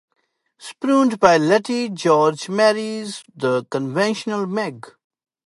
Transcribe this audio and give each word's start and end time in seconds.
Spurned 0.57 1.19
by 1.19 1.37
Lettie, 1.37 1.87
George 1.89 2.49
marries 2.49 3.23
the 3.35 3.65
conventional 3.65 4.47
Meg. 4.47 4.83